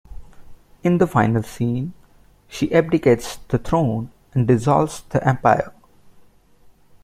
[0.81, 1.93] In the final scene
[2.47, 5.71] she abdicates the throne and dissolves the Empire.